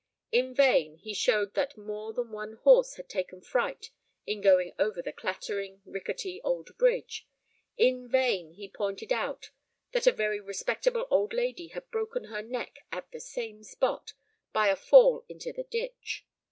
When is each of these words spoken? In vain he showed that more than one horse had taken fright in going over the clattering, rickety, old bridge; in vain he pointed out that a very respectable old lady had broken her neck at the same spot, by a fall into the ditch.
In 0.31 0.55
vain 0.55 0.95
he 0.95 1.13
showed 1.13 1.53
that 1.53 1.77
more 1.77 2.11
than 2.11 2.31
one 2.31 2.53
horse 2.53 2.95
had 2.95 3.07
taken 3.07 3.39
fright 3.39 3.91
in 4.25 4.41
going 4.41 4.73
over 4.79 4.99
the 4.99 5.13
clattering, 5.13 5.83
rickety, 5.85 6.41
old 6.43 6.75
bridge; 6.79 7.27
in 7.77 8.07
vain 8.09 8.53
he 8.53 8.67
pointed 8.67 9.13
out 9.13 9.51
that 9.91 10.07
a 10.07 10.11
very 10.11 10.39
respectable 10.39 11.05
old 11.11 11.33
lady 11.33 11.67
had 11.67 11.87
broken 11.91 12.23
her 12.33 12.41
neck 12.41 12.79
at 12.91 13.11
the 13.11 13.19
same 13.19 13.61
spot, 13.61 14.13
by 14.51 14.69
a 14.69 14.75
fall 14.75 15.23
into 15.29 15.53
the 15.53 15.65
ditch. 15.65 16.25